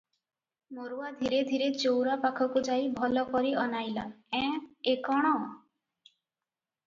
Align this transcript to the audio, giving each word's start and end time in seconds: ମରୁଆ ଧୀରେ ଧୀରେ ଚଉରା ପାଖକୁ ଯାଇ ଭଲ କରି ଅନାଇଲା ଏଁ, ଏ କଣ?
ମରୁଆ 0.75 1.09
ଧୀରେ 1.17 1.41
ଧୀରେ 1.49 1.65
ଚଉରା 1.81 2.15
ପାଖକୁ 2.23 2.63
ଯାଇ 2.67 2.87
ଭଲ 3.01 3.23
କରି 3.35 3.51
ଅନାଇଲା 3.65 4.05
ଏଁ, 4.39 4.57
ଏ 4.95 4.95
କଣ? 5.09 5.35